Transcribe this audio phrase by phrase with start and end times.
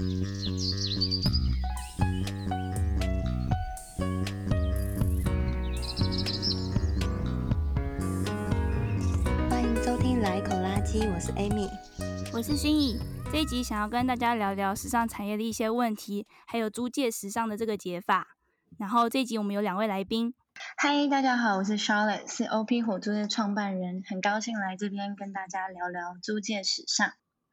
[0.00, 0.08] 欢
[9.62, 11.68] 迎收听来口垃圾，我是 Amy，
[12.32, 12.98] 我是心怡。
[13.30, 18.38] 这一集想要跟大家聊聊时尚产业的一些问题，还有租借时尚的这个解法。
[18.78, 20.32] 然后这一集我们有两位来宾。
[20.78, 27.12] 嗨，大家好，我是 Charlotte，是 OP 火租的创办人，很高兴来这边跟大家聊聊租借时尚。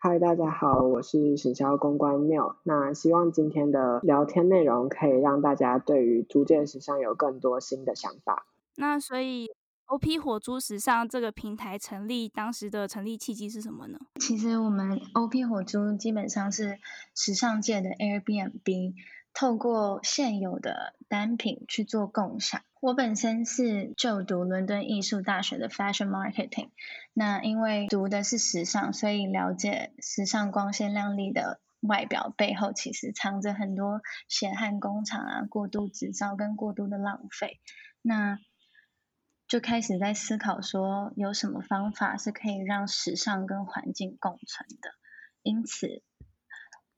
[0.10, 2.56] 嗨，大家好，我是行销公关 Neil。
[2.64, 8.46] 那希望今天的聊天内容可以让大家对于租借时尚有更多新的想法。
[8.78, 9.52] 那所以
[9.88, 14.00] OP 火租时尚这个平台成立，当时的成立契机是什么呢？
[14.22, 16.80] 其实我们 OP 火租基本上是
[17.14, 18.94] 时尚界的 Airbnb。
[19.34, 22.62] 透过现有的单品去做共享。
[22.80, 26.70] 我本身是就读伦敦艺术大学的 Fashion Marketing，
[27.14, 37.60] 那因为读的是时尚，所以了解时尚光鲜亮丽的外表背后，其实藏着很多血汗工厂啊、过度制造跟过度的浪费。
[38.04, 38.38] 那
[39.48, 44.92] 就开始在思考说，有什么方法是可以让时尚跟环境共存的？
[45.42, 46.04] 因此。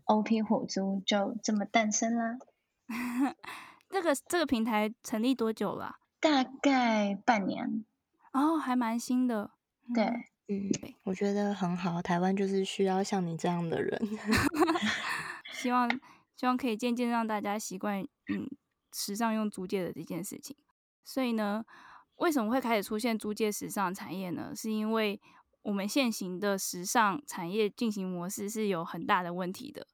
[0.10, 2.40] OP 火租就这么诞生啦。
[3.90, 5.96] 这个这个平台成立多久了啊？
[6.20, 7.86] 大概半年。
[8.34, 9.52] 哦，还蛮新的。
[9.94, 10.06] 对，
[10.48, 10.72] 嗯，
[11.04, 12.02] 我觉得很好。
[12.02, 14.02] 台湾就是需要像你这样的人。
[15.54, 15.88] 希望
[16.36, 18.02] 希望可以渐渐让大家习惯，
[18.34, 18.50] 嗯，
[18.92, 20.58] 时尚用租借的这件事情。
[21.04, 21.64] 所以呢，
[22.16, 24.54] 为什么会开始出现租借时尚产业呢？
[24.56, 25.22] 是因为
[25.62, 29.86] 我们现行的时尚产业进行模式是有很大的问题的。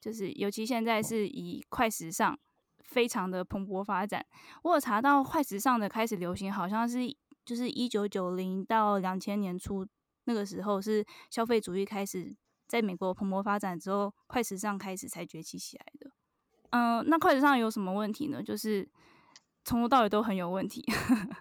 [0.00, 2.38] 就是，尤其现在是以快时尚
[2.84, 4.24] 非常的蓬勃发展。
[4.62, 7.00] 我有查到快时尚的开始流行，好像是
[7.44, 9.86] 就是一九九零到两千年初
[10.24, 12.34] 那个时候，是消费主义开始
[12.66, 16.10] 在美国蓬勃发展之后，快时尚开始才崛起起来的。
[16.70, 18.42] 嗯、那快时尚有什么问题呢？
[18.42, 18.86] 就是
[19.64, 20.84] 从头到尾都很有问题。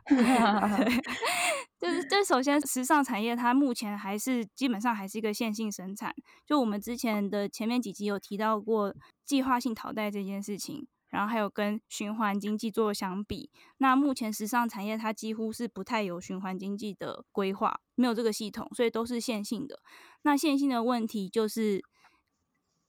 [1.80, 1.90] 对。
[1.90, 6.14] 就是，这首先，时尚产业它目前还是基本上还是一个线性生产。
[6.46, 19.80] 就我们之前的前面几集有提到过计划性淘汰这件事情，然后还有跟循环经济做相比，那目前时尚产业它几乎是不太有循环经济的规划，没有这个系统，所以都是线性的。
[20.24, 21.84] 那线性的问题就是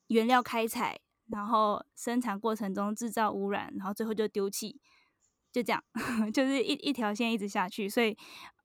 [0.06, 0.98] 原料开采，
[1.31, 4.81] 然后生产过程中制造污染，然后最后就丢弃，
[5.53, 5.84] 就这样，
[6.32, 8.16] 就是一一条线一直下去，所以。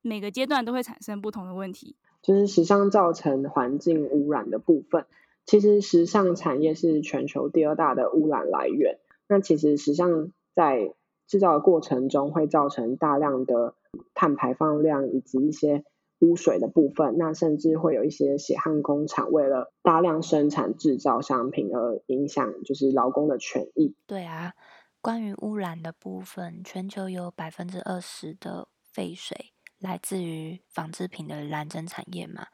[0.03, 5.05] 每个阶段都会产生不同的问题，就是时尚造成环境污染的部分。
[5.45, 8.99] 其实时尚产业是全球第二大的污染来源。
[9.27, 10.93] 那其实时尚在
[11.25, 13.75] 制造的过程中会造成大量的
[14.13, 15.83] 碳排放量以及一些
[16.19, 17.17] 污水的部分。
[17.17, 23.95] 那甚至会有一些血汗工厂为了大量生产制造商品而影响就是劳工的权益。
[24.05, 24.53] 对啊，
[25.01, 29.53] 关于污染的部分，全球有百分之二十的废水。
[29.83, 32.47] 来自于纺织品的染整产业嘛，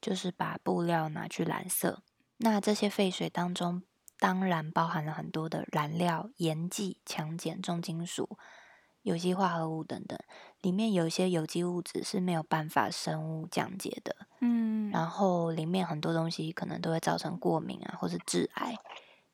[0.00, 2.04] 就是把布料拿去染色。
[2.36, 3.82] 那这些废水当中，
[4.20, 8.38] 当然包含了很多的燃料、盐剂、强碱、重金属、
[9.02, 10.16] 有机化合物等等。
[10.60, 14.28] 里面有一些有机物质是没有办法生物降解的。
[14.40, 18.76] 嗯，然后里面很多东西可能都会造成过敏啊，或是致癌。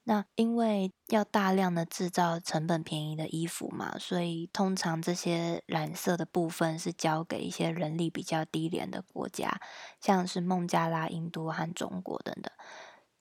[0.04, 9.60] 那因为要大量的制造成本便宜的衣服嘛，所以通常这些染色的部分是交给一些人力比较低廉的国家，
[10.00, 12.52] 像是孟加拉、印度和中国等等。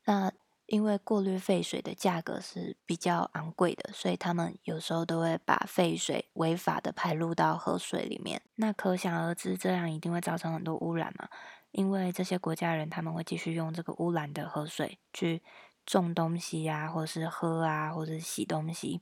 [0.06, 0.32] 那
[0.66, 8.42] 因为过滤废水的价格是比较昂贵的，所以他们有时候都会把废水违法的排入到河水里面。
[8.56, 11.30] 那可想而知，这样一定会造成很多污染嘛，
[11.70, 15.44] 因为这些国家人他们会继续用这个污染的河水去。
[15.86, 19.02] 种东西、啊，或是喝啊，或者是洗东西，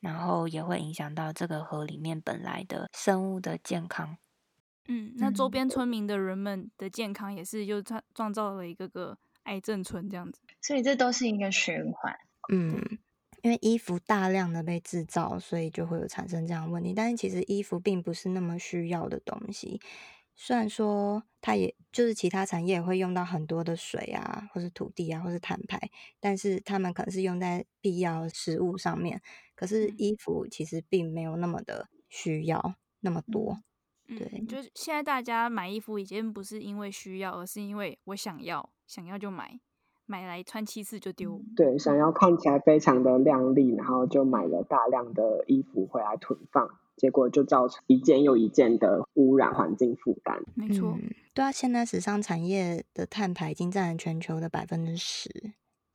[0.00, 4.16] 然后也会影响到这个河里面本来的生物的健康。
[4.88, 12.16] 嗯，那周边村民的人们的健康也是就创创造了一个个癌症村这样子，所以这都是一个循环。
[12.52, 12.98] 嗯，
[13.42, 16.92] 因为衣服大量的被制造，所以就会有产生这样的问题。
[16.92, 19.80] 但是其实衣服并不是那么需要的东西。
[20.34, 29.20] 虽然说它也就是其他产业也会用到很多的水啊，或是土地啊，或是碳排，但是他们可能是用在必要食物上面。
[29.54, 33.58] 可是衣服其实并没有那么的需要那么多。
[34.08, 39.60] 嗯、对，就是现在大家买衣服已经不是因为需要，而是因为我想要，想要就买，
[40.06, 41.40] 买来穿七次就丢。
[41.54, 46.80] 对，想要看起来非常的亮丽，然后就买了大量的衣服回来囤放。
[47.02, 50.40] 结果就造成一件又一件的污染环境负担。
[50.54, 55.52] 没错、嗯，对啊，现在时尚产业的碳排已经占了全球的百分之十，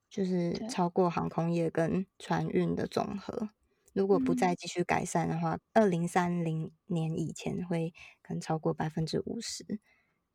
[0.09, 3.49] 就是超过航空业跟船运的总和。
[3.93, 9.79] 如果不再继续改善的话，二零三零年以前会可能超过百分之五十，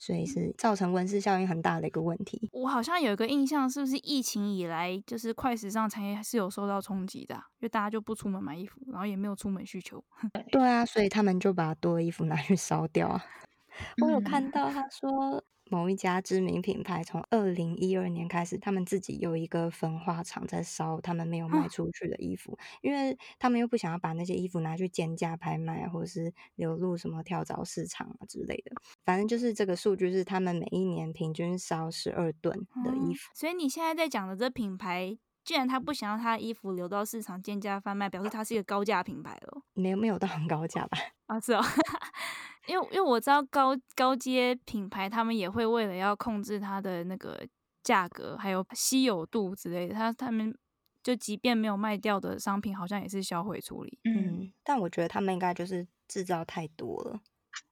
[0.03, 2.51] 所以是造成温室效应很大的一个问题。
[2.51, 7.45] 我好像有一个印象，是不是疫情以来，就是快时尚产业是有受到冲击的啊？
[7.61, 10.03] 因为大家就不出门买衣服，然后也没有出门需求。
[10.51, 13.25] 对啊，所以他们就把多的衣服拿去烧掉啊。
[14.05, 15.45] 我有看到他说。
[15.73, 28.73] 某一家知名品牌从二零一二年开始，他们自己有一个焚化厂在烧他们没有卖出去的衣服，因为他们又不想要把那些衣服拿去贱价拍卖，或者是流入什么跳蚤市场啊之类的。
[29.07, 32.55] 反正就是这个数据是他们每一年平均烧十二吨
[32.85, 33.31] 的衣服。
[33.35, 39.63] 所以你现在在讲的这品牌，既然他不想要他的衣服流到市场贱价贩卖，表示他是一个高价品牌了。
[39.73, 40.99] 没有没有到很高价吧？
[41.29, 41.65] 啊，是哦。
[42.67, 47.47] 因为因为我知道高高阶品牌，他们也会为了要控制它的那个
[47.83, 50.57] 价格，还有稀有度之类的，他他们
[51.03, 53.99] 就即便没有卖掉的商品，好像也是销毁处理。
[54.05, 57.21] 嗯，但我觉得他们应该就是制造太多了，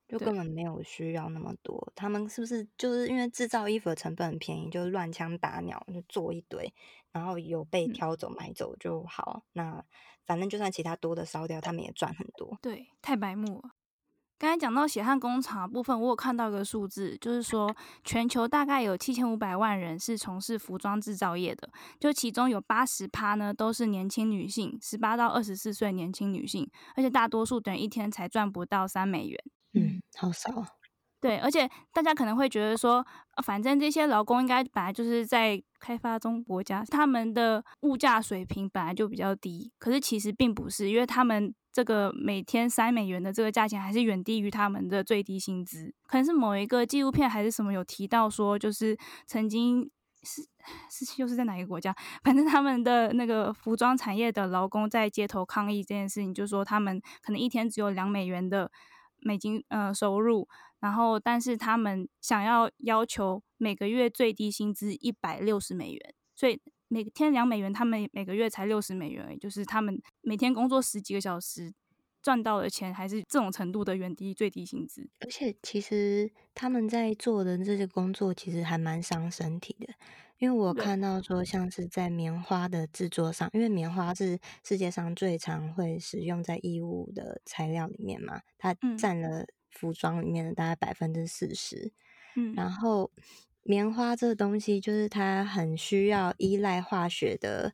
[0.08, 1.92] 就根本没有需要那么多。
[1.94, 6.74] 他们是不是就是因为制造衣服的成本很便宜，就乱枪打鸟就做一堆，
[7.12, 9.44] 然后有被挑走买走就好。
[9.44, 9.84] 嗯、那
[10.26, 12.58] 反正就算其他多的烧掉，他们也赚很多。
[12.60, 13.70] 对，太白目了。
[14.40, 17.70] 刚才讲到血汗工厂的部分，我有看到一个数字，就是说
[18.04, 26.66] 全球大概有七千五百万人是从事服装制造业的，就其中有八十趴呢都是年轻女性，十八到二十四岁年轻女性，
[26.96, 29.38] 而且大多数等于一天才赚不到三美元，
[29.74, 30.66] 嗯，好少啊。
[31.20, 33.06] 对，而且大家可能会觉得说，
[33.44, 41.54] 反正这些劳工应该本来就是在开发中国家，他们的物价水平本来就比较低，可是其实并不是，因为他们。
[41.72, 45.94] 这个每天三美元的这个价钱还是远低于他们的最低薪资。
[46.06, 48.96] 可能是某一个纪录片还是什么有提到说，就是
[49.26, 49.90] 曾经
[50.22, 50.42] 是
[50.90, 51.94] 是又是在哪一个国家？
[52.24, 58.70] 反正他们的那个服装产业的劳工在街头抗议这件事情，就说他们可能一天只有两美元的
[59.20, 60.48] 美金呃收入，
[60.80, 66.60] 然后但是他们想要要求每个月最低薪资一百六十美元，所以。
[66.92, 71.72] 每天两美元，他们每个月才六十美元，就是他们每天工作十几个小时
[72.20, 75.08] 赚到的钱，还是这种程度的远低最低薪资。
[75.20, 79.94] 而且，其实他们在做的这些工作，其实还蛮伤身体的。
[80.38, 91.92] 因为我看到说，像是在棉花的制作上，因为棉花是世界上最常会使用在衣物的材料里面嘛，它占了服装里面的大概百分之四十。
[92.34, 93.12] 嗯，然后。
[93.62, 97.72] 棉花这个东西，就是它很需要依赖化学的，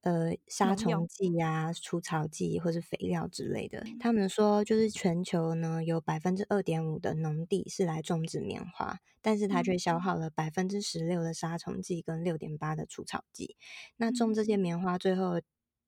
[0.00, 3.84] 呃，杀虫剂啊、除草剂或是肥料之类的。
[4.00, 13.56] 他们说，就是全球呢有百分之二点五的农地是来种植棉花，但是它却消耗了百分之十六的杀虫剂跟六点八的除草剂。
[13.96, 15.40] 那种这些棉花最后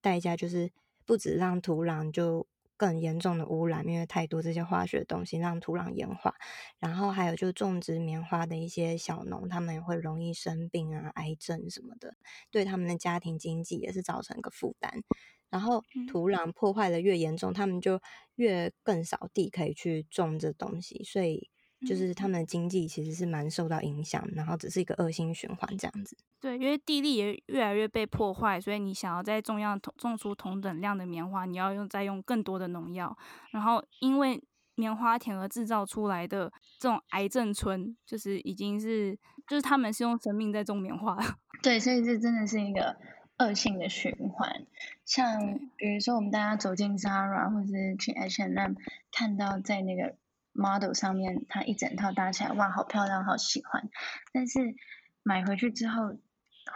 [0.02, 0.70] 代价就是
[1.06, 2.46] 不止让土壤就。
[2.78, 6.34] 更严重的污染，因为太多这些化学的东西让土壤盐化，
[6.78, 12.14] 然后还有就种植棉花的一些小农，他们也会容易生病啊、癌症什么的，
[12.50, 15.02] 对他们的家庭经济也是造成一个负担。
[15.50, 18.00] 然后土壤破坏的越严重，他们就
[18.36, 21.50] 越更少地可以去种这东西，所以。
[21.86, 26.16] 就是他们的经济其实是蛮受到影响，然后只是一个恶性循环这样子。
[26.40, 33.16] 对，因为地力也越来越被破坏，所以你想要在种样种出同等量的棉花，你要用再用更多的农药。
[33.52, 34.42] 然后因为
[34.74, 41.16] 棉花田而制造出来的这种癌症村，就是已经是就是他们是用生命在种棉花。
[41.62, 42.96] 对，所以这真的是一个
[43.38, 44.66] 恶性的循环。
[45.04, 45.40] 像
[45.76, 48.74] 比如说我们大家走进 Zara 或者是去 H&M
[49.12, 50.16] 看到在那个。
[50.58, 53.88] Model 上面，它一整套搭起来，哇，好漂亮，好喜欢。
[54.32, 54.74] 但是
[55.22, 56.16] 买回去之后，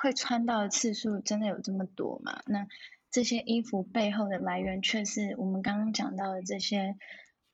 [0.00, 2.40] 会穿到的次数真的有这么多吗？
[2.46, 2.66] 那
[3.10, 6.96] 这些衣服背后的来源，却是我们刚刚讲到的这些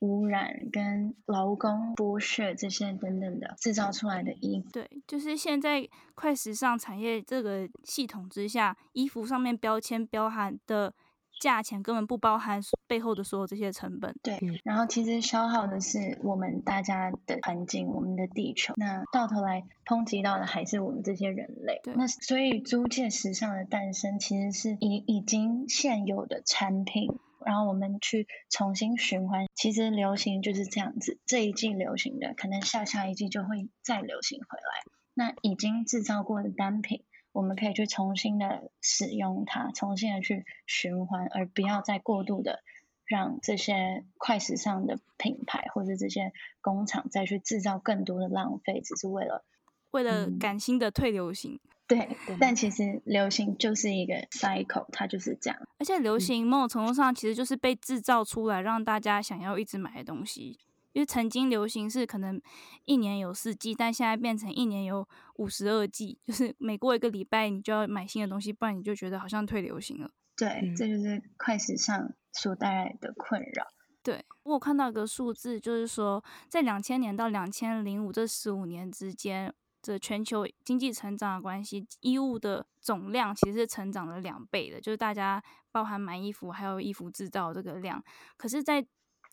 [0.00, 4.68] 污染跟劳工剥削这些等等的制造出来的衣服。
[4.70, 10.94] 对，就是现在快时尚产业这个系统之下，衣服上面标签标含的。
[11.40, 14.16] 价钱根本不包含背后的所有这些成本。
[14.22, 18.74] 对，然后其实消耗的是我们大家的环境，我们的地球。
[18.76, 21.80] 那到头来抨击到的还是我们这些人类。
[21.84, 21.94] 对。
[21.94, 27.08] 那所以租借时尚的诞生，其实是以已经现有的产品，
[27.44, 29.46] 然后我们去重新循环。
[29.54, 34.92] 其实流行就是这样子，这一季流行的，可能下下一季就会再流行回来。
[35.14, 37.04] 那已经制造过的单品。
[37.30, 42.60] 我们可以去重新的使用它，重新的去循环，而不要再过度的
[43.08, 49.44] 让这些快时尚的品牌或者这些工厂再去制造更多的浪费，只是为了
[49.90, 51.58] 为了赶新的退流行。
[51.86, 52.06] 对，
[52.38, 55.58] 但其实流行就是一个 cycle，它就是这样。
[55.78, 60.58] 而且流行某种程度上其实就是被制造出来让大家想要一直买的东西。
[60.92, 62.40] 因为曾经流行是可能
[62.84, 70.10] 一年有四季，但现在变成一年有五十二季，就是每过一个礼拜你就要买新的东西，不然你就觉得好像退流行了。
[70.36, 73.66] 对，嗯、这就是快时尚所带来的困扰。
[74.02, 79.52] 对，我有看到一个数字，就是说在两千年到两千零五这十五年之间，
[79.82, 85.42] 这全球经济成长的关系，衣物的总量其实是成长了两倍的，就是大家
[85.72, 88.02] 包含买衣服还有衣服制造这个量，
[88.36, 88.86] 可是，在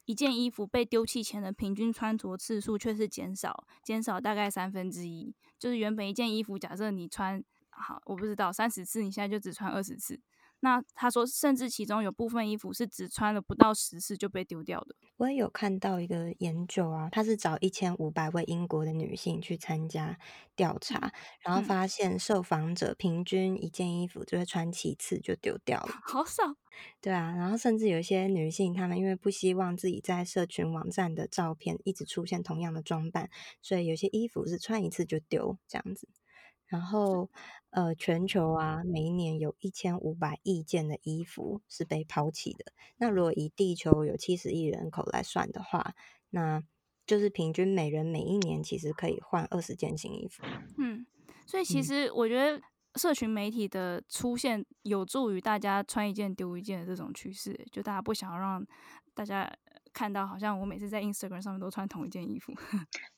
[0.06, 5.34] 一件衣服被丢弃前的平均穿着次数却是减少，减少大概三分之一。
[5.58, 10.20] 就是原本一件衣服，假设你穿好，我不知道三十次，你现在就只穿二十次。
[10.62, 14.96] 那他说，甚至其中有部分衣服是只穿了不到十次就被丢掉的。
[15.18, 20.18] 我也有看到一个研究啊，他是找一千五百位英国的女性去参加
[20.56, 26.44] 调查，嗯、然后发现受访者平均一件衣服就会穿七次就丢掉了， 好少。
[27.00, 33.30] 对啊，然后甚至有一些女性，她们因为不希望自己在社群网站的照片一直出现同样的装扮，
[33.62, 36.10] 所以有些衣服是穿一次就丢这样子。
[36.68, 37.30] 然后，
[37.70, 42.66] 呃，全球啊，每一年有一千五百亿件的衣服是被抛弃的。
[42.98, 45.94] 那如果以地球有七十亿人口来算的话，
[46.32, 46.64] 那
[47.06, 50.44] 就是平均每人每一年其实可以换二十件新衣服。
[50.78, 51.06] 嗯，
[51.46, 52.60] 所以其实我觉得
[52.96, 58.66] 社群媒体的出现有助于大家穿一件丢一件的这种趋势，就大家不想要让
[59.14, 59.48] 大家
[59.94, 62.52] 看到，好像我每次在 Instagram 上面都穿同一件衣服。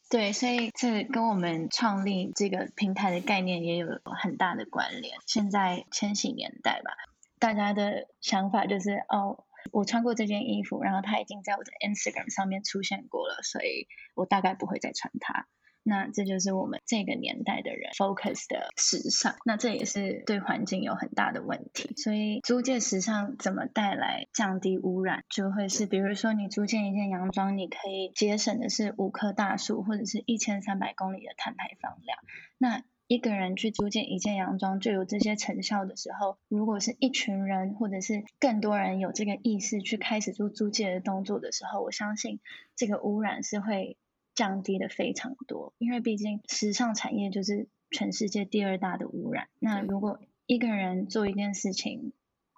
[0.10, 5.18] 对，所以这跟我们创立这个平台的概念也有很大的关联。
[5.26, 6.92] 现在千禧年代吧，
[7.40, 15.46] 大家的想法就是哦，我穿过这件衣服，然后它已经在我的 Instagram 上面出现过了，所以我大概不会再穿它。
[15.90, 21.94] 那这就是我们这个年代的人 focus 的时尚，那这也是对环境有很大的问题。
[21.96, 32.18] 所以租借时尚怎么带来降低污染，就会是比如说你租借一件洋装，你可以节省的是五棵大树或者是一千三百公里的碳排放量。
[32.58, 42.42] 那一个人去租借一件洋装就有这些成效的时候，如果是一群人或者是更多人有这个意识去开始做租借的动作的时候，我相信
[42.76, 43.98] 这个污染是会。
[44.38, 49.50] 降低的非常多，因为毕竟时尚产业就是全世界第二大的污染。
[49.58, 52.14] 那如果一个人做一件事情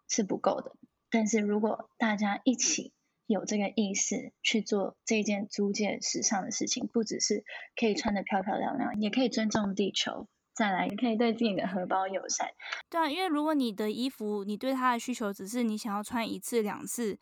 [0.10, 0.76] 是不够的，
[1.10, 2.92] 但是如果大家一起
[3.28, 7.46] 有这个意识去做这件租借时尚的事情，不只是
[7.78, 12.50] 可以穿得漂漂亮亮，也可以尊重地球，再来也可以对自己的荷包友善。
[12.90, 17.18] 对啊，因为如果你的衣服，你对它的需求只是你想要穿一次两次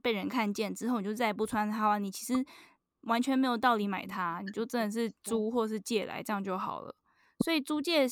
[0.00, 2.42] 被人看见之后，你就再也不穿它了，你其实。
[3.02, 6.94] 完全没有道理买它，你就真的是租或是借来这样就好了。
[7.44, 8.06] 所以租借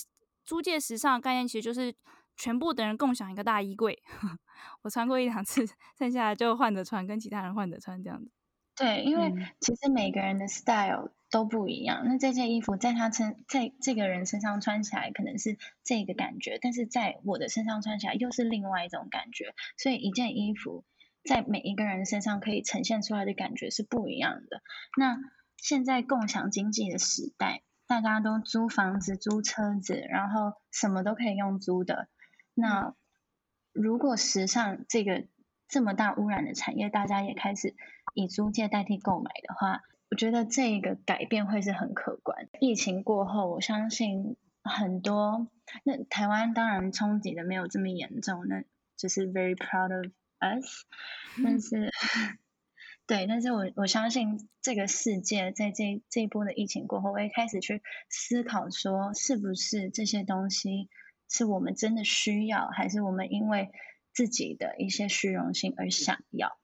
[0.45, 1.95] 租借时尚的概念其实就是
[2.37, 4.01] 全部的人共享一个大衣柜，
[4.83, 5.67] 我穿过一两次，
[5.99, 8.31] 剩下的就换着穿，跟其他人换着穿这样子。
[8.77, 12.03] 对，因为其实每个人的 style 都不一样。
[12.05, 19.55] 那这件衣服在他身在这个人身上穿起来可能是这个感觉，但是在我的身上穿起来又是另外一种感觉。
[19.77, 20.85] 所以一件衣服。
[21.27, 24.63] 在每一个人身上可以呈现出来的感觉是不一样的。
[24.97, 25.19] 那
[25.57, 32.09] 现在共享经济的时代，大家都租房子、租车子，然后什么都可以用租的。
[32.55, 32.95] 那
[33.73, 35.27] 如果时尚这个
[35.69, 37.75] 这么大污染的产业，大家也开始
[38.15, 42.49] 以租借代替购买的话，我觉得这个改变会是很可观。
[42.61, 45.49] 疫情过后，我相信很多，
[45.85, 48.63] 那台湾当然冲击的没有这么严重，那
[48.97, 50.13] 就是 very proud of。
[50.41, 50.85] Us，
[51.43, 51.91] 但是，
[53.07, 60.89] 对，但是我我相信这个世界在这这一波的疫情过后，我也开始去思考说，是不是这些东西
[61.29, 63.71] 是我们真的需要，还是我们因为
[64.13, 66.59] 自己的一些虚荣心而想要？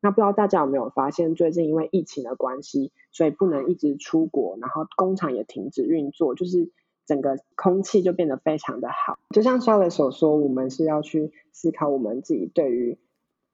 [0.00, 6.72] 那不知道大家有没有发现，最近因为疫情的关系，所以不能一直出国，然后工厂也停止运作，就是。
[7.10, 13.00] 整个空气就变得非常的好，就像 Charlotte 所说，我们是要去思考我们自己对于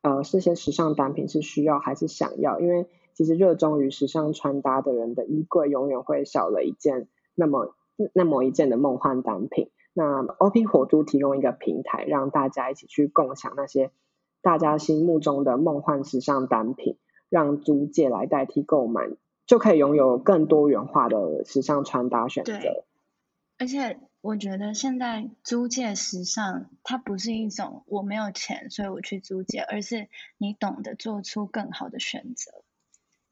[0.02, 7.74] 呃这些时尚单品是需要还是想要，因为其实热衷于时尚穿搭的人的衣柜永远会少了一件那么
[8.12, 9.70] 那么一件的梦幻单品。
[9.94, 13.90] 那 OP 火都提供一个平台，让大家一起去共享那些
[14.42, 16.98] 大家心目中的梦幻时尚单品，
[17.30, 19.08] 让租借来代替购买，
[19.46, 22.84] 就可以拥有更多元化的时尚穿搭选择。
[23.58, 32.52] 而且我觉得现在租借时尚，它不是一种我没有钱，所以我去租借，而是你懂得做出更好的选择，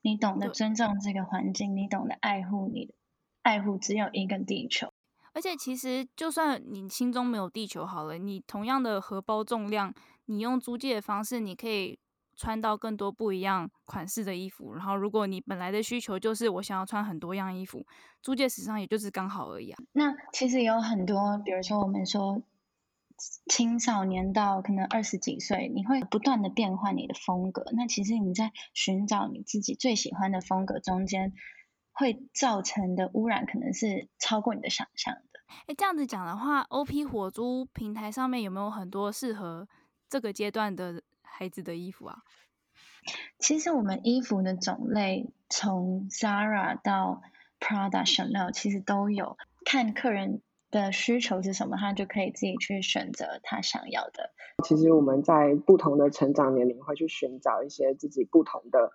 [0.00, 2.94] 你懂得尊重这个环境，你懂得爱护你的
[3.42, 4.92] 爱护只有一个地球。
[5.34, 9.92] 而且其实就算你心中没有地球好了，你同样的荷包重量，
[10.26, 11.98] 你用租借的方式，你可以
[12.36, 14.74] 穿到更多不一样款式的衣服。
[14.74, 17.86] 然后如果你本来的需求就是我想要穿很多样衣服，
[18.20, 19.82] 租借时尚也就是刚好而已啊。
[19.92, 22.42] 那其实有很多，比如说我们说。
[23.46, 27.64] 青少年到可能二十几岁，你会不断的变换你的风格。
[27.72, 31.32] 那其实你在寻找你自己最喜欢的风格中间，
[31.92, 35.40] 会造成的污染可能是超过你的想象的。
[35.68, 39.66] 哎，这样子讲的话，OP 火租平台上面有没有很多适合
[40.08, 41.00] 这个阶段的
[41.36, 42.18] 孩子的衣服啊？
[43.38, 47.22] 其实我们衣服的种类从 Zara 到
[47.58, 54.30] Prada、Chanel 其实都有，看客人的需求是什么，他就可以自己去选择他想要的。
[54.64, 58.92] 其实我们在不同的成长年龄会去寻找一些自己不同的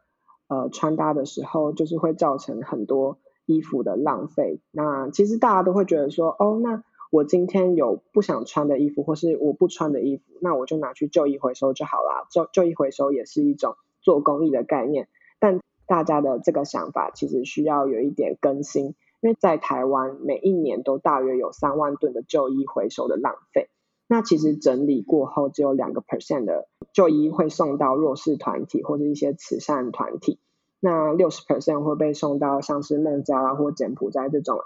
[0.47, 4.61] 呃穿搭的时候，就是会造成很多衣服的浪费。
[4.71, 12.27] 那其实大家都会觉得说，哦，那我今天有不想穿的衣服，或是我不穿的衣服，那我就拿去旧衣回收就好啦。
[12.29, 15.07] 旧旧衣回收也是一种做公益的概念，
[15.39, 18.95] 但大家的这个想法其实需要有一点更新。
[19.21, 23.67] 因为在台湾，每一年都大约有三万吨的旧衣回收的浪费。
[24.07, 30.39] 那其实整理过后，只有两个 percent 的旧衣会送到弱势团体或者一些慈善团体。
[30.79, 34.61] 那六十 percent 会被送到像是孟加拉或柬埔寨这种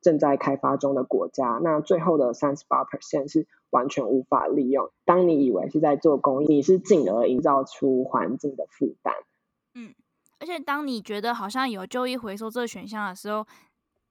[0.00, 1.60] 正在开发中的国家。
[1.62, 4.90] 那最后的三十八%是完全无法利用。
[5.04, 9.14] 当你以为是在做公益，你是进而营造出环境的负担。
[9.74, 9.94] 嗯，
[10.40, 13.46] 而且当你觉得好像有旧衣回收这个选项的时候，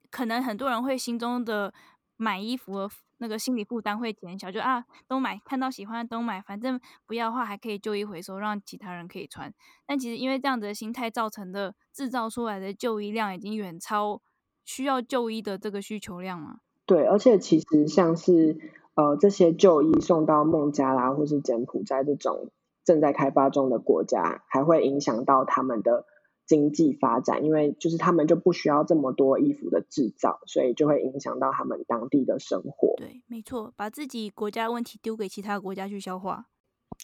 [0.10, 1.74] 可能很多人会心中的
[2.16, 9.52] 买衣服那个心理负担会减小，就啊都买，看到喜欢的都买，反正不要的话还可以旧衣回收，让其他人可以穿。
[9.86, 14.22] 但其实因为这样子的心态造成的制造出来的旧衣量已经远超
[14.68, 16.60] 需要就医的这个需求量吗。
[16.86, 18.60] 对，而且其实像是
[18.94, 22.52] 呃这些旧衣送到孟加拉或是柬埔寨这种
[22.84, 26.06] 正在开发中的国家，还会影响到他们的。
[26.48, 32.96] 经济发展，因为就是他们就不需要这么多衣服的制造，所以就会影响到他们当地的生活。
[32.96, 36.46] 对，没错，把自己国家问题丢给其他国家去消化。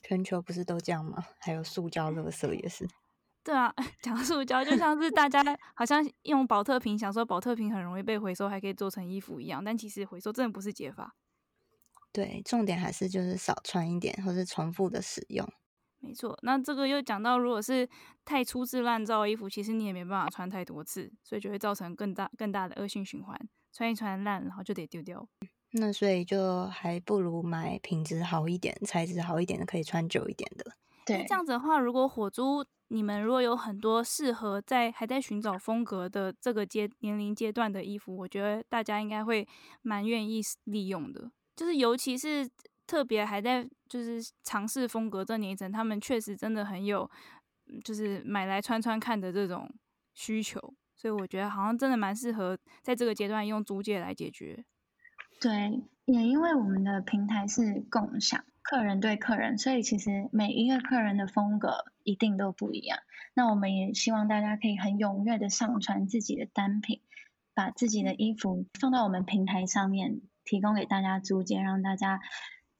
[0.01, 1.17] 全球不是都这样吗？
[1.39, 2.87] 还有塑胶垃圾也是。
[3.43, 5.43] 对啊， 讲塑胶就像是大家
[5.75, 11.15] 好像用保特瓶，想说保特瓶很容易被回收，还可以做成衣服一样，但其实回收真的不是解法。
[12.11, 15.47] 对，重点还是就是少穿一点，或是重复的使用。
[15.99, 17.89] 没错，那这个又讲到，如果是
[18.23, 23.37] 太粗制滥造的衣服，其实你也没办法穿太多次，所以就会造成更大更大的恶性循环，
[23.73, 25.27] 穿一穿烂，然后就得丢掉。
[25.71, 30.73] 那所以就还不如买品质好一点、材质好一点的，可以穿久一点的。
[31.05, 39.47] 对，这样子的话，如果火猪你们如果有很多适合在还在寻找风格的这个阶年龄阶段的衣服，我觉得大家应该会
[39.81, 42.49] 蛮愿意利用的，就是尤其是。
[42.85, 47.09] 特别还在就是尝试风格这年龄层，他们确实真的很有，
[47.81, 49.73] 就是买来穿穿看的这种
[50.13, 50.59] 需求，
[50.93, 54.65] 所以我觉得好像真的蛮适合在这个阶段用租借来解决。
[55.39, 62.97] 对，也因为我们的平台是共享，客人对客人，所以其实每一个客人的风格一定都不一样。
[63.35, 67.01] 那我们也希望大家可以很踊跃的上传自己的单品，
[67.53, 72.19] 把自己的衣服放到我们平台上面，提供给大家租借，让大家。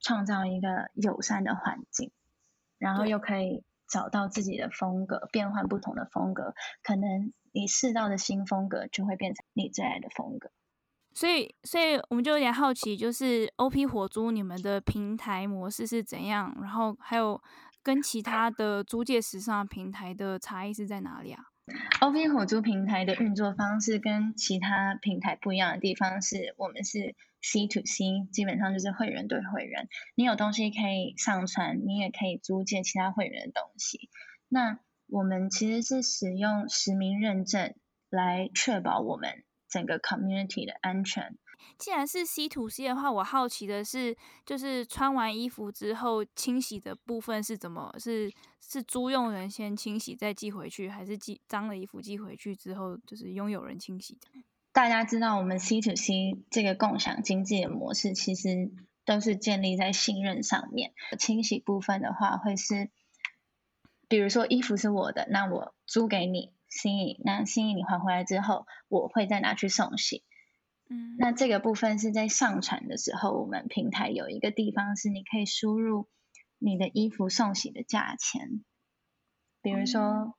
[0.00, 2.10] 创造一个友善的环境，
[2.76, 6.54] 然后又可以找到自己的风格，变换不同的风格。
[6.82, 10.50] 可能你试到的新风格就会变成你最爱的风格。
[11.14, 16.56] 所以，所以我们就有点好奇，就是 OP 火猪你们的平台模式是怎样？
[16.60, 17.40] 然后还有
[17.82, 21.44] 跟其他的租借时尚平台的差异是在哪里啊
[22.00, 29.88] ？OP 火猪平台的运作方式跟其他平台不一样的地方是，我们是 C to C，基本上就是会员对会员。
[30.14, 34.10] 你有东西可以上传，你也可以租借其他会员的东西。
[34.48, 37.74] 那我们其实是使用实名认证
[38.10, 41.36] 来确保我们整个 community 的安全。
[41.76, 47.92] 既然是 C to C 的话，我好奇的是，就是穿完衣服之后清洗的部分是怎么？
[47.98, 54.44] 是是租用人先清洗再寄回去，还是寄脏的衣服寄回去之后就是拥有人清洗的？
[54.72, 58.70] 大家知道，我们 C to C 这个共享经济的模式，其实
[59.04, 60.92] 都是建立在信任上面。
[61.18, 62.90] 清洗部分的话，会是
[64.06, 70.24] 比如说衣服是我的，那我租给你，心意，那心意你还回来之后，我会再拿去送洗。
[70.90, 76.08] 嗯，那这个部分是在上传的时候，我们平台有一个地方是你可以输入
[76.58, 78.64] 你的衣服送洗的价钱，
[79.62, 80.36] 比如说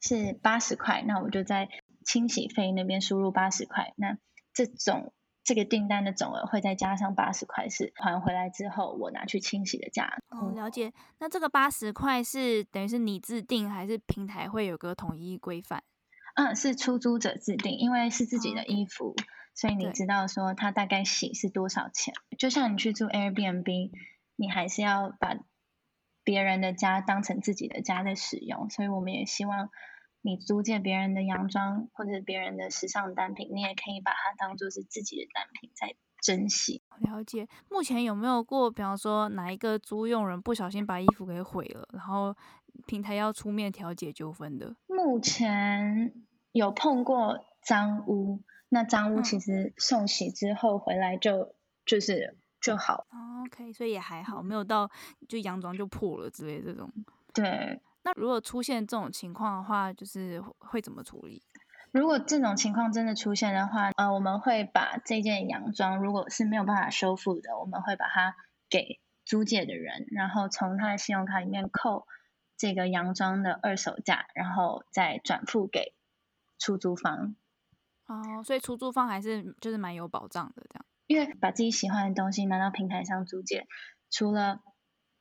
[0.00, 1.68] 是八十块，那我就在
[2.04, 3.94] 清洗费那边输入八十块。
[3.96, 4.18] 那
[4.52, 5.12] 这种
[5.48, 10.18] 这个订单的总额会再加上八十块，是还回来之后我拿去清洗的价。
[10.28, 10.92] 哦，了解。
[11.20, 15.82] 那这个八十块是等于是你制定，还是平台会有个统一规范？
[16.34, 19.14] 嗯，是出租者制定，因为是自己的衣服，哦、
[19.54, 22.12] 所以你知道说他大概洗是多少钱。
[22.38, 23.90] 就像你去住 Airbnb，
[24.36, 25.34] 你还是要把
[26.24, 29.70] 别人的家当成自己的家在使用，所以我们也希望。
[30.20, 36.82] 你租借别人的洋装或者别人的时尚单品，你也可以把它当做是自己的单品在珍惜。
[37.00, 37.46] 了解。
[37.70, 42.36] 目前有没有过，比方说哪一个租用人不小心把衣服给毁了，然后
[42.86, 44.74] 平台要出面调解纠纷的？
[44.88, 46.12] 目前
[46.50, 51.54] 有碰过脏污，那脏污其实送洗之后回来就、嗯、
[51.86, 53.06] 就是就好。
[53.46, 54.90] OK，所以也还好，没有到
[55.28, 56.92] 就洋装就破了之类的这种。
[57.32, 57.80] 对。
[58.02, 61.42] 那如果出现这种情况的话，就是会怎么处理？
[61.90, 68.36] 如果这种情况真的出现的话，呃，我们会把这件洋装，如果是没有办法修复的，我们会把它
[68.68, 72.06] 给租借的人，然后从他的信用卡里面扣
[72.56, 75.94] 这个洋装的二手价，然后再转付给
[76.58, 77.36] 出租方。
[78.06, 80.84] 哦，所以出租方还是就是蛮有保障的，这样。
[81.06, 83.66] 因为把自己喜欢的东西拿到平台上租借，
[84.10, 84.60] 除了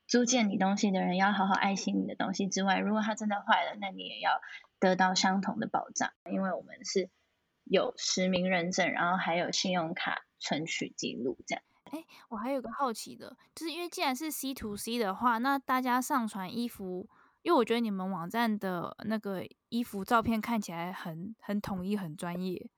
[0.08, 4.40] 租借你东西的人要好好爱惜你的东西之外，如果它真的坏了，那你也要
[4.80, 7.10] 得到相同的保障，因为我们是
[7.66, 11.64] 有实名认证，然后还有信用卡存取记录这样。
[11.92, 17.10] 哎，我还有个好奇的，就是因为既然是 C to C 的话，那大家上传衣服，
[17.42, 22.70] 因为我觉得你们网站的那个衣服照片看起来很很统一、很专业，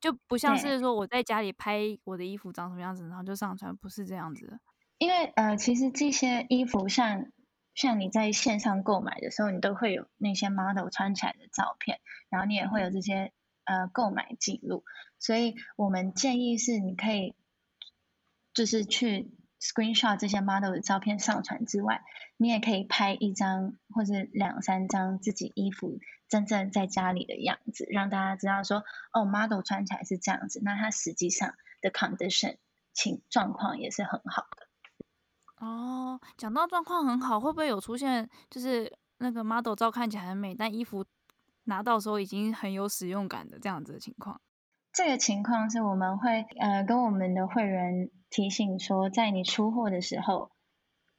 [0.00, 4.60] 就不像是说我在家里拍我的衣服长什么样子，然后就上传，不是这样子的。
[4.98, 7.26] 因为呃，其实这些衣服像
[7.74, 13.32] 像你在线上购买的时候，你都会有那些 model 穿起来的照片，然后你也会有这些
[13.64, 14.84] 呃购买记录，
[15.18, 17.34] 所以我们建议是你可以
[18.54, 19.30] 就是去
[19.60, 22.02] screenshot 这些 model 的照片上传之外，
[22.38, 28.82] 你也可以拍一张或者两三张自己衣服真正在家里的样子，让大家知道说
[29.12, 32.56] 哦，model 穿起来是这样子，那它实际上的 condition
[32.94, 34.65] 情状况也是很好的。
[35.58, 41.04] 哦，讲到状况很好，会不会有出现就是那个 model 照看起来很美，但衣服
[41.64, 44.40] 拿到时候已经很有使用感的这样子的情况？
[44.92, 50.50] 这个情况是我们会呃跟我们的会员提醒说，在你出货的时候，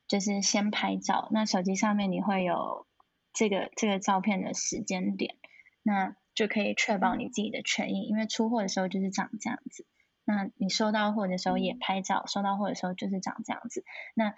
[0.07, 2.87] 就是先拍照，那手机上面你会有
[3.33, 5.35] 这个这个照片的时间点，
[5.83, 9.85] 那就可以确保你自己的权益，因为出货的时候就是长这样子。
[10.29, 13.85] 那你收到货的时候也拍照，收到货的时候就是长这样子。
[14.13, 14.33] 那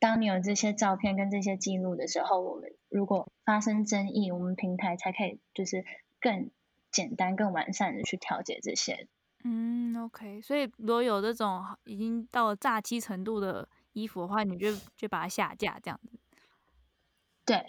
[0.00, 5.84] 当你有这些照片跟这些记录的时候，我们如果发生争议，我们平台才可以就是
[6.20, 6.50] 更
[6.90, 9.06] 简单、更完善的去调节这些。
[9.44, 10.40] 嗯，OK。
[10.40, 16.18] 所以如果有这种已经到了诈欺程度的衣服的话，你就就把它下架这样子。
[17.46, 17.64] 对，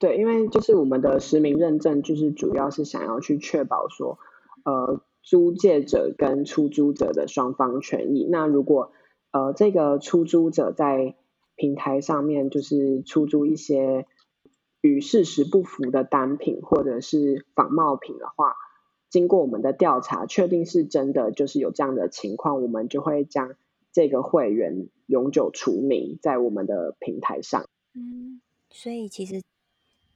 [0.00, 4.18] 对，因为就是我们的实名认证，就是主要是想要去确保说，
[4.64, 5.00] 呃。
[5.28, 8.26] 租借者跟出租者的双方权益。
[8.30, 8.92] 那如果
[9.30, 11.16] 呃这个出租者在
[11.54, 14.06] 平台上面就是出租一些
[14.80, 18.54] 与事实不符的单品或者是仿冒品的话，
[19.10, 23.54] 经过我们的调查，确定是真的，就是有这样的情况，我们就会将
[23.92, 27.68] 这个会员永久除名在我们的平台上。
[27.92, 29.42] 嗯，所以其实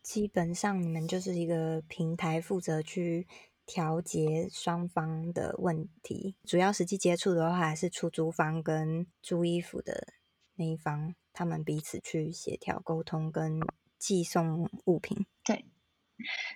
[0.00, 3.26] 基本上你们就是一个平台负责去。
[3.64, 10.14] 调节双方的问题，主要实际接触的话还是出租方跟租衣服的
[10.56, 13.60] 那一方，他们彼此去协调沟通跟
[13.98, 15.26] 寄送物品。
[15.44, 15.64] 对，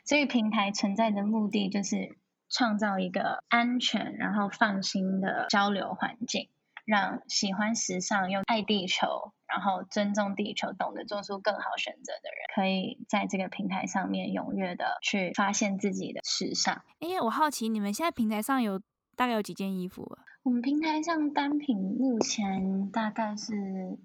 [0.05, 2.17] 所以平台存在的目的就是
[2.49, 6.49] 创造一个安全然后放心的交流环境。
[6.87, 16.83] 让喜欢时尚又爱地球，然后尊重地球、懂得做出更好选择的人，可以在这个平台上面踊跃的去发现自己的时尚。
[17.01, 18.81] 哎，我好奇你们现在平台上有
[19.17, 20.05] 大概有几件衣服？
[20.05, 23.99] 啊我们平台上单品目前大概是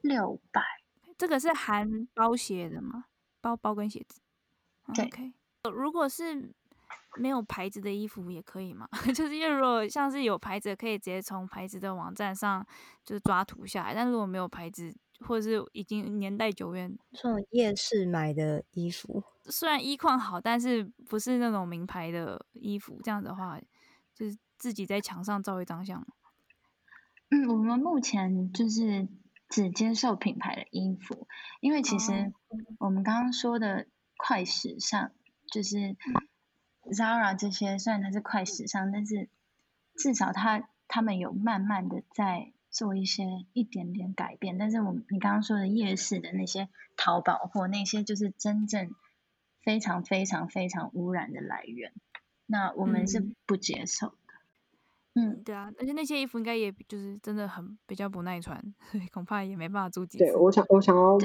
[0.00, 0.62] 六百。
[1.18, 3.06] 这个是含包鞋的吗？
[3.40, 4.20] 包包跟鞋子？
[4.94, 5.06] 对。
[5.06, 5.32] OK，
[5.74, 6.54] 如果是。
[7.18, 8.88] 没有牌子的衣服也可以吗？
[9.14, 12.66] 就是因为如果像是有牌子，可以直接从牌子的网站上
[13.04, 13.94] 就是抓图下来。
[13.94, 22.98] 但如果没有牌子，或者是已经年代久远，这种夜市买的衣服，虽然衣况好，但是不是那种名牌的衣服。
[23.04, 23.60] 这样的话，
[24.14, 26.04] 就是自己在墙上照一张相。
[27.30, 29.06] 嗯，我们目前就是
[29.48, 31.28] 只接受品牌的衣服，
[31.60, 32.32] 因为其实
[32.78, 35.12] 我们刚刚说的快时尚
[35.52, 35.96] 就是。
[36.90, 39.28] Zara 这些虽然它是快时尚，但是
[39.94, 48.94] 至少它他们有慢慢的在做一些一点点改变，但是我们你刚刚说的夜市的那些淘宝货，那些就是真正
[49.62, 51.92] 非常非常非常污染的来源，
[52.46, 54.14] 那我们是不接受的。
[55.14, 58.58] 嗯，嗯对啊，而且那些衣服应该也就是真的很比较不耐穿，
[58.90, 60.24] 所 以恐怕也没办法租几次。
[60.24, 61.18] 对，我想我想要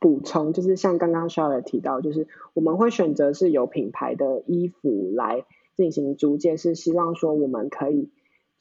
[0.00, 5.44] 补充，就是像刚刚 Sheryl 提到，就是我们会选择是有品牌的衣服来
[5.76, 8.10] 进行租借，是希望说我们可以。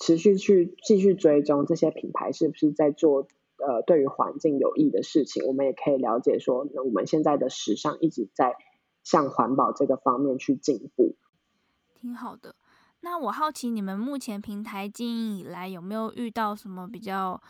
[0.01, 8.55] 持续去继续追踪这些品牌是不是在做呃对于环境有益的事情，我们也可以了解说，那我们现在的时尚一直在
[9.03, 11.17] 向环保这个方面去进步。
[11.93, 12.55] 挺好的。
[13.01, 17.41] 那我好奇你们目前平台经营以来有没有遇到什么比较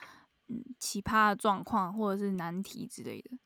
[0.47, 3.38] 嗯奇葩的状况或者是难题之类的？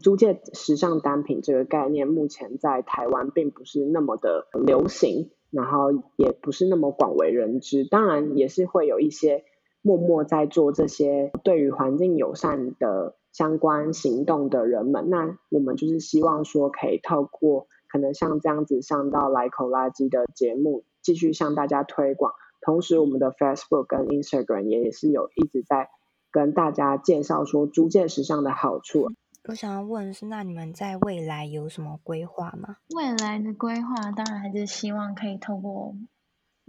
[0.00, 5.30] 租借时尚单品这个概念目前在台湾并不是那么的流行。
[5.52, 9.44] 然后也不是那么广为人知，当然也是会有一些
[9.82, 15.10] 默默在做这些对于环境友善的相关行动的人们。
[15.10, 22.32] 那我们就是希望说，可以透过可能像这样子上到来口垃圾的节目，继续向大家推广。
[22.62, 25.90] 同时，我们的 Facebook 跟 Instagram 也是有一直在
[26.30, 29.08] 跟大家介绍说租借时尚的好处。
[29.48, 32.76] 我想要问的是，那你们在未来有什么规划吗？
[32.94, 35.96] 未来的规划当然还是希望可以透过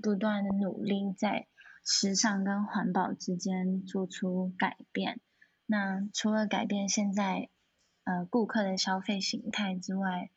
[0.02, 1.46] 不断的努力，在
[1.86, 5.22] 时尚跟环保之间做出改变。
[5.68, 7.50] 那除了改变现在
[8.06, 10.32] 呃顾客的消费形态之外，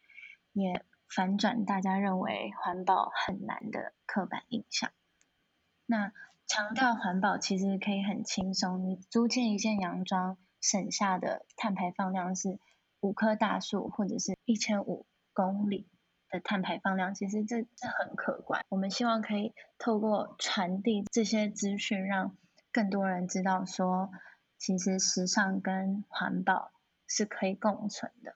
[0.52, 4.90] 也反转大家认为环保很难的刻板印象。
[5.86, 6.12] 那
[6.46, 10.36] 强调环保其实可以很轻松，你租借一件洋装。
[10.66, 12.58] 省下的碳排放量是
[12.98, 15.86] 五棵大树，或者是一千五公里
[16.28, 18.64] 的碳排放量，其实这这很可观。
[18.68, 22.36] 我们希望可以透过传递这些资讯，让
[22.72, 24.10] 更多人知道说，
[24.58, 26.72] 其实时尚跟环保
[27.06, 28.34] 是可以共存的，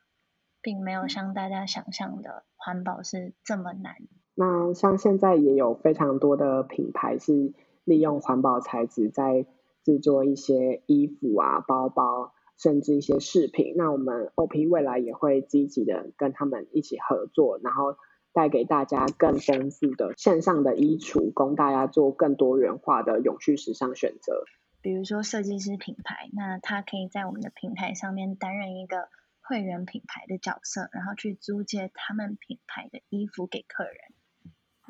[0.63, 3.97] 并没有像大家想象的环保是这么难。
[4.37, 9.47] 那像现在也有非常多的品牌是利用环保材质在。
[9.85, 13.75] 制作一些衣服啊、包包，甚至一些饰品。
[13.77, 17.97] 那我们 OP 未来也会积极的跟他们一起合作，然后
[18.33, 24.45] 带给大家更丰富的线上的衣橱，供大家做更多元化的永续时尚选择。
[24.83, 29.09] 比如说设计师品牌，那他可以在我们的平台上面担任一个
[29.43, 33.95] 会员品牌的角色，然后去租借他们品牌的衣服给客人。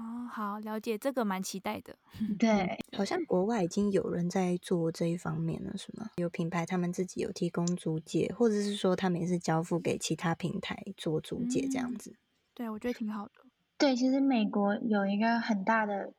[0.00, 1.94] 哦，好，了解，这个蛮期待的。
[2.38, 6.08] 对，好像国外已经有人在做这一方面了，是吗？
[6.16, 12.12] 有品牌他们自己有提供租借，或者是说他们也是交付给其他平台做租借这样子。
[12.12, 12.16] 嗯，
[12.54, 13.32] 对，我觉得挺好的。
[13.76, 16.14] 对，其实美国有一个很大的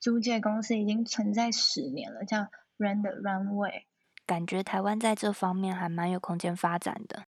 [0.00, 2.38] 租借公司已经存在十年了，叫
[2.78, 3.84] Rent the Runway。
[4.26, 7.26] 感觉台湾在这方面还蛮有空间发展的。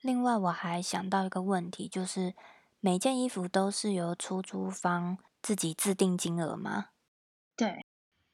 [0.00, 2.34] 另外，我还想到一个问题，就是。
[2.80, 6.90] 每件衣服都是由出租方自己自定金额吗？
[7.56, 7.84] 对，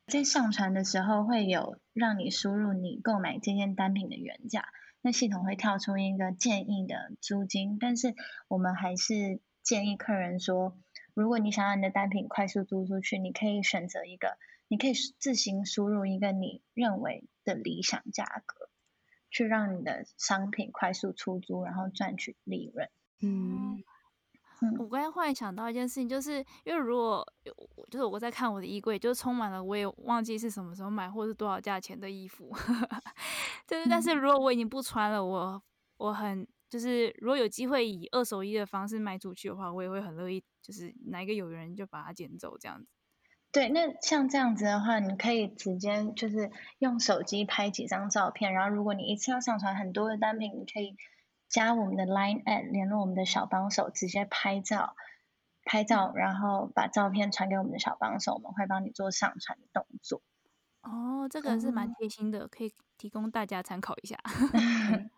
[0.06, 4.68] 在上传的时候会有让你输入你购买这件单品的原价，
[5.00, 8.14] 那系统会跳出一个建议的租金，但是
[8.46, 10.76] 我们还是建议客人说，
[11.14, 14.36] 如果你想让你的单品快速租出去，你可以选择一个，
[14.68, 18.68] 你可以自行输入一个你认为的理想价格，
[19.30, 22.90] 去让你的商品快速出租，然后赚取利润。
[23.22, 23.82] 嗯。
[24.78, 27.26] 我刚才忽然想到一件事情，就是因为如果
[27.90, 32.50] 就是我在看我的衣柜，就充满了我也忘记是什么时候买或是多少价钱的衣服，
[33.66, 35.62] 就是但是如果我已经不穿了，我
[35.96, 42.86] 我很就是如果有机会以二手衣的方式卖出去的话，我也会很乐意，就是哪一个有缘人就把它捡走这样子。
[43.52, 50.96] 对，那像这样子的话，你可以直接就是用手机拍几张照片，然后如果你一次要上传很多的单品，你可以。
[51.54, 54.96] 加我们的 Line at 联络我们的小帮手，直接拍照，
[55.62, 60.20] 拍照，然后把照片传给我们的小帮手，我们会帮你做上传的动作。
[60.82, 64.18] 哦，这个是蛮贴心的，嗯、可以提供大家参考一下。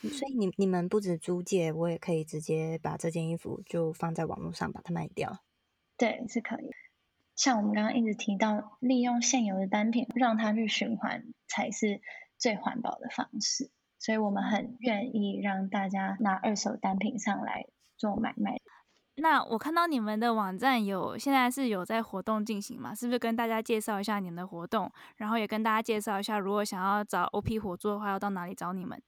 [0.00, 5.42] 所以你你们不止租借，我也可以直接把这件衣服就放在网络上把它卖掉。
[5.98, 6.70] 对，是可以。
[7.36, 12.00] 像我们刚刚一直提到，利用现有的单品让它去循环，才是
[12.38, 13.70] 最环保的方式。
[14.02, 18.56] 所以我们很愿意让大家拿二手单品上来做买卖。
[19.14, 22.92] 那我看到你们的网站有现在是有在活动进行嘛？
[22.92, 24.90] 是不是跟大家介绍一下你们的活动？
[25.18, 29.00] 然后也跟大家介绍一下，如果想要找 OP 火租的话，要到哪里找你们？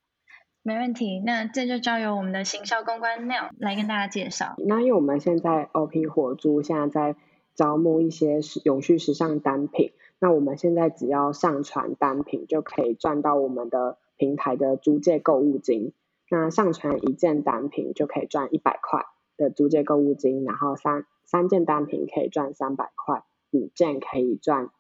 [0.62, 4.54] 没问题，那这就交由我们的行销公关 Neil 来跟大家介绍。
[4.58, 7.18] 那因为我们现在 OP 火租现在在
[7.56, 9.92] 招募一些永续时尚单品。
[10.20, 15.92] 那我们现在只要上传单品，就可以赚到我们的平台的租借购物金。
[16.30, 19.04] 那上传一件单品就可以赚一百块
[19.36, 24.70] 的租借购物金，然后三三件单品可以赚三百块，五件可以赚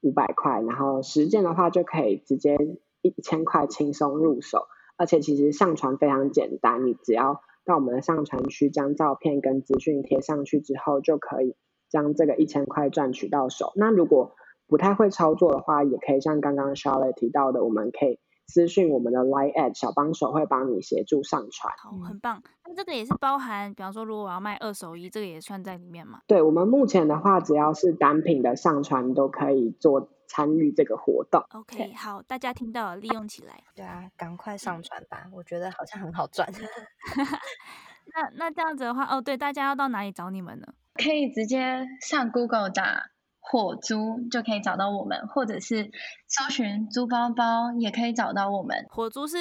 [0.00, 2.56] 五百块，然后十件的话就可以直接
[3.02, 4.66] 一千块轻松入手。
[4.96, 11.56] 而且其实上传非常简单，你只要到我们的上传区将照片跟资讯贴上去之后，就可以
[11.88, 13.72] 将这个一千块赚取到手。
[13.76, 14.34] 那如果
[14.66, 18.18] 不太会操作的话，也可以像刚刚 Charlotte 提到的，我们可以
[18.48, 21.72] 私讯我们的 Line@ 小帮手，会帮你协助上传。
[21.76, 22.42] 好，很棒。
[22.64, 26.22] 那这个也是包含，比方说，如果我要卖二手衣，这个也算在里面吗？
[26.26, 31.44] 对，我们目前的话，只要是单品的上传，都可以做参与这个活动。
[31.52, 33.62] OK，好，大家听到了，利用起来。
[33.74, 36.48] 对啊，赶快上传吧，我觉得好像很好赚。
[38.14, 40.66] 那那这样子的话，哦，对，大家要到哪里找你们呢？
[40.94, 43.10] 可以直接上 Google 打。
[43.50, 45.90] 火租就可以找到我们，或者是
[46.26, 48.86] 搜寻租包包也可以找到我们。
[48.90, 49.38] 火租是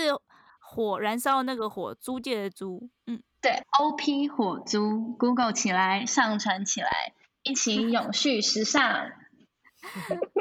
[0.60, 2.89] 火燃烧那个火，租借的租。
[3.06, 6.89] 嗯，对，OP 火租，Google 起来，上传起来，
[7.43, 9.12] 一起永续时尚。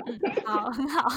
[0.07, 1.09] 嗯， 好，很好。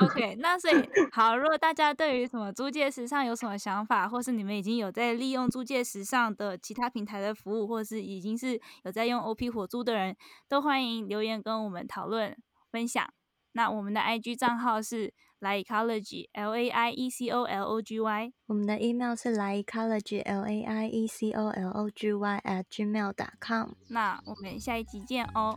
[0.00, 0.74] OK，那所以
[1.12, 10.16] 好，如果大家对于什么租借时尚有什么想法，或是你们已经有在利用租借时尚的其他平台的服务，或是已经是有在用 OP 火租的人，
[10.48, 12.36] 都欢迎留言跟我们讨论
[12.70, 13.08] 分享。
[13.52, 18.32] 那我们的 IG 账号是 laiecology，L A I E C O L O G Y。
[18.46, 23.70] 我们的 email 是 laiecology，L A I E C O L O G Y at gmail.com。
[23.90, 25.56] 那我们下一集见哦。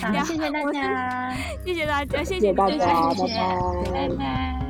[0.00, 3.90] 好，谢谢大家，谢谢大家，谢谢大家，拜拜。
[3.92, 4.60] 拜拜。